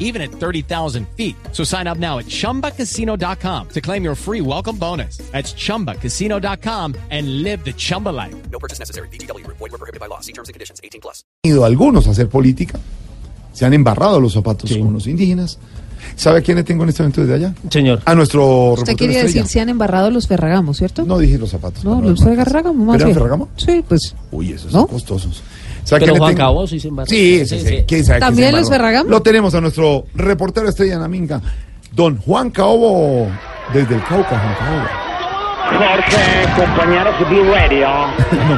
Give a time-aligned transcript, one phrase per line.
[0.00, 1.36] even at 30,000 feet.
[1.52, 5.18] So sign up now at chumbacasino.com to claim your free welcome bonus.
[5.30, 8.34] That's chumbacasino.com and live the Chumba life.
[8.50, 9.06] No purchase necessary.
[9.12, 9.46] BGW.
[9.46, 10.18] Void were prohibited by law.
[10.20, 10.80] See terms and conditions.
[10.82, 11.24] 18 plus.
[11.44, 12.78] ido algunos a hacer política,
[13.52, 15.58] se han embarrado los zapatos con los indígenas.
[16.16, 17.54] ¿Sabe a quiénes tengo en este momento desde allá?
[17.70, 18.00] Señor.
[18.06, 19.42] A nuestro Usted quería estrella.
[19.42, 21.04] decir, se han embarrado los Ferragamos, ¿cierto?
[21.04, 21.84] No dije los zapatos.
[21.84, 22.44] No, los marcas.
[22.44, 23.14] Ferragamo más ¿Eran bien.
[23.18, 23.48] Ferragamo?
[23.56, 24.14] Sí, pues.
[24.32, 24.80] Uy, esos ¿No?
[24.80, 25.42] son costosos.
[25.84, 26.34] ¿Sabe Pero Juan?
[26.34, 27.08] Cabo sí se embarró.
[27.08, 27.84] Sí, sí, sí.
[27.86, 28.68] ¿Quién sabe quién ¿También los?
[28.68, 29.10] Ferragamo?
[29.10, 31.40] Lo tenemos a nuestro reportero estrella en la minga,
[31.92, 33.28] don Juan Caobo,
[33.72, 35.10] desde el Cauca, Juan Caobo.
[35.70, 37.88] Jorge, compañeros de Blue Radio,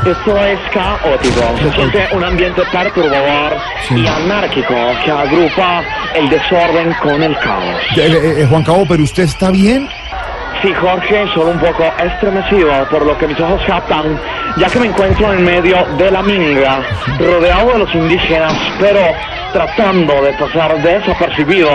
[0.07, 1.43] esto es caótico.
[1.59, 3.53] Se siente un ambiente perturbador
[3.91, 5.83] y anárquico que agrupa
[6.15, 7.77] el desorden con el caos.
[7.99, 9.89] Eh, eh, Juan Caobo, ¿pero usted está bien?
[10.63, 14.17] Sí, Jorge, solo un poco estremecido por lo que mis ojos captan,
[14.57, 16.81] ya que me encuentro en medio de la minga,
[17.19, 19.01] rodeado de los indígenas, pero
[19.53, 21.69] tratando de pasar desapercibido,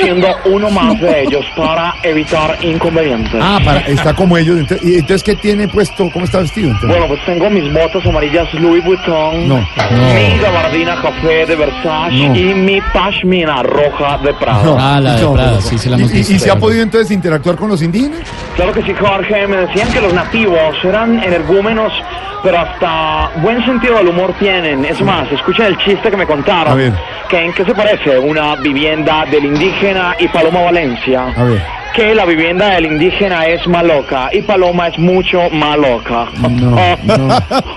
[0.00, 3.40] siendo uno más de ellos para evitar inconvenientes.
[3.42, 4.58] Ah, para, está como ellos.
[4.58, 6.08] ent- ¿Y entonces qué tiene puesto?
[6.12, 6.68] ¿Cómo está vestido?
[6.70, 6.88] entonces?
[6.90, 10.14] Bueno, pues tengo mis botas amarillas Louis Vuitton, No, no.
[10.14, 12.36] mi gabardina café de Versace No.
[12.36, 14.62] y mi pashmina roja de Prada.
[14.62, 15.80] No, Ah, la de no, Prada, no, sí, no.
[15.80, 16.32] sí la hemos ¿Y- y- visto.
[16.34, 18.20] ¿Y se ha podido entonces interactuar con los indígenas?
[18.56, 19.46] Claro que sí, Jorge.
[19.46, 21.92] Me decían que los nativos eran energúmenos,
[22.42, 24.84] pero hasta buen sentido del humor tienen.
[24.84, 26.72] Es más, escuchen el chiste que me contaron.
[26.72, 26.92] A ver.
[27.28, 31.34] Que ¿En qué se parece una vivienda del indígena y Paloma Valencia?
[31.36, 31.75] A ver.
[31.96, 36.26] Que la vivienda del indígena es maloca y Paloma es mucho maloca.
[36.36, 37.26] No, no.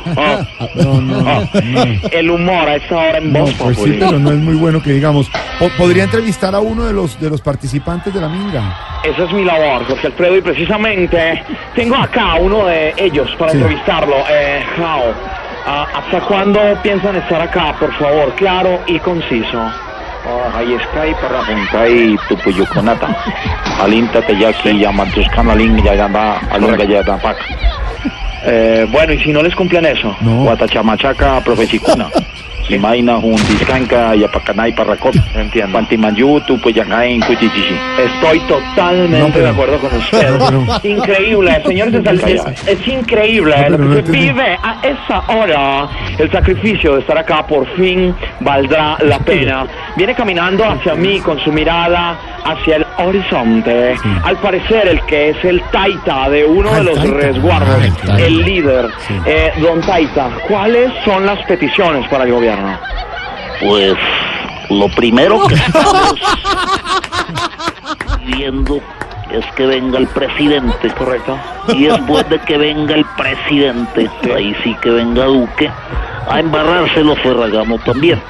[0.76, 1.50] No, no, no.
[2.12, 4.82] El humor a esta hora en No, voz pues sí, pero no es muy bueno
[4.82, 5.30] que digamos.
[5.58, 8.76] Po- ¿Podría entrevistar a uno de los de los participantes de la minga?
[9.04, 11.44] Esa es mi labor, Jorge Alfredo, y precisamente
[11.76, 13.58] tengo acá uno de ellos para Sí.
[13.58, 14.16] entrevistarlo.
[14.30, 15.14] Eh, Jao,
[15.68, 18.34] ah, ¿hasta cuándo piensan estar acá, por favor?
[18.36, 19.62] Claro y conciso.
[20.62, 23.08] Y para junta y tupuyuconata.
[23.82, 27.44] Alinta te ya aquí llaman tus canalín ya anda alunga ya da paca.
[28.44, 30.16] Eh, bueno, ¿y si no les cumplen eso?
[30.22, 30.44] No.
[30.44, 32.10] Guatachamachaca profesicuna.
[32.14, 32.30] Limaina
[32.78, 35.16] un discanca y apacanay parracot.
[35.36, 35.74] Entiendo.
[35.74, 37.74] Pantimanyu tupuyangain cuchichichi.
[37.98, 40.38] Estoy totalmente No, pero- de acuerdo con usted.
[40.38, 45.90] No, pero- Increíble, señores, es, es- increíble No, lo que se vive a esa hora.
[46.18, 49.66] El sacrificio de estar acá por fin valdrá la pena.
[49.96, 53.96] Viene caminando hacia mí con su mirada hacia el horizonte.
[54.24, 57.14] Al parecer, el que es el taita de uno Ah, de los taita.
[57.18, 57.78] resguardos,
[58.10, 58.90] Ah, el líder.
[59.26, 62.78] Eh, don Taita, ¿cuáles son las peticiones para el gobierno?
[63.62, 63.94] Pues
[64.70, 66.14] lo primero que estamos
[68.26, 68.80] viendo
[69.32, 70.90] es que venga el presidente.
[70.98, 71.38] ¿Correcto?
[71.70, 75.70] Y después de que venga el presidente, ahí sí que venga Duque,
[76.30, 78.22] a embarrarse los Ferragamo también.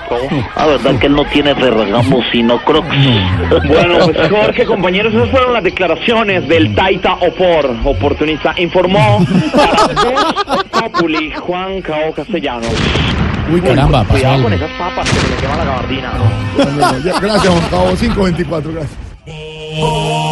[0.55, 2.87] La verdad que él no tiene Ferragamo sino Crocs.
[3.67, 8.53] Bueno, pues Jorge, compañeros, esas fueron las declaraciones del Taita Opor, oportunista.
[8.57, 12.71] Informó para Populi Juan Cao Castellanos.
[13.51, 14.43] Uy, caramba, pasó Cuidado algo.
[14.43, 16.13] con esas papas que se me quema la gabardina.
[16.57, 17.95] No, no, no, ya, gracias, Juan Cabo.
[17.95, 20.28] 524, gracias.